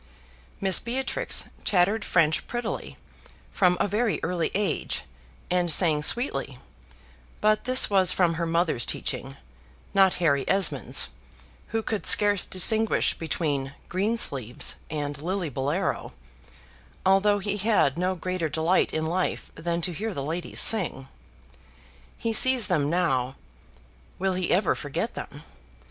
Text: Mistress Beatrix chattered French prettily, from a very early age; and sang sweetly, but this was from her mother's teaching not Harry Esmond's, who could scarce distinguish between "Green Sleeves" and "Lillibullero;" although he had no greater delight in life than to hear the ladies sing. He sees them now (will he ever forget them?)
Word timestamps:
Mistress 0.59 0.79
Beatrix 0.83 1.45
chattered 1.63 2.03
French 2.03 2.47
prettily, 2.47 2.97
from 3.53 3.77
a 3.79 3.87
very 3.87 4.19
early 4.23 4.49
age; 4.55 5.03
and 5.51 5.71
sang 5.71 6.01
sweetly, 6.01 6.57
but 7.39 7.65
this 7.65 7.87
was 7.87 8.11
from 8.11 8.33
her 8.33 8.47
mother's 8.47 8.83
teaching 8.83 9.37
not 9.93 10.15
Harry 10.15 10.43
Esmond's, 10.49 11.09
who 11.67 11.83
could 11.83 12.07
scarce 12.07 12.47
distinguish 12.47 13.13
between 13.15 13.75
"Green 13.89 14.17
Sleeves" 14.17 14.77
and 14.89 15.17
"Lillibullero;" 15.17 16.13
although 17.05 17.37
he 17.37 17.57
had 17.57 17.95
no 17.95 18.15
greater 18.15 18.49
delight 18.49 18.91
in 18.95 19.05
life 19.05 19.51
than 19.53 19.81
to 19.81 19.93
hear 19.93 20.15
the 20.15 20.23
ladies 20.23 20.59
sing. 20.61 21.09
He 22.17 22.33
sees 22.33 22.65
them 22.65 22.89
now 22.89 23.35
(will 24.17 24.33
he 24.33 24.49
ever 24.49 24.73
forget 24.73 25.13
them?) 25.13 25.43